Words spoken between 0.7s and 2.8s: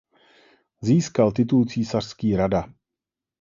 Získal titul císařský rada.